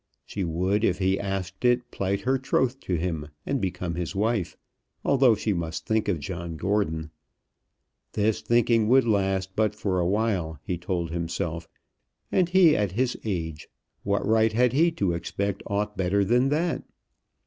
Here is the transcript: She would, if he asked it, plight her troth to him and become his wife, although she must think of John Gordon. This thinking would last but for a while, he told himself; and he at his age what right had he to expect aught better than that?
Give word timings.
She 0.25 0.43
would, 0.43 0.83
if 0.83 0.97
he 0.97 1.19
asked 1.19 1.63
it, 1.63 1.91
plight 1.91 2.21
her 2.21 2.39
troth 2.39 2.79
to 2.79 2.95
him 2.95 3.27
and 3.45 3.61
become 3.61 3.93
his 3.93 4.15
wife, 4.15 4.57
although 5.05 5.35
she 5.35 5.53
must 5.53 5.85
think 5.85 6.07
of 6.07 6.17
John 6.19 6.57
Gordon. 6.57 7.11
This 8.13 8.41
thinking 8.41 8.87
would 8.87 9.05
last 9.07 9.55
but 9.55 9.75
for 9.75 9.99
a 9.99 10.07
while, 10.07 10.57
he 10.63 10.75
told 10.75 11.11
himself; 11.11 11.67
and 12.31 12.49
he 12.49 12.75
at 12.75 12.93
his 12.93 13.15
age 13.25 13.69
what 14.01 14.25
right 14.25 14.53
had 14.53 14.73
he 14.73 14.89
to 14.93 15.13
expect 15.13 15.61
aught 15.67 15.95
better 15.95 16.25
than 16.25 16.49
that? 16.49 16.81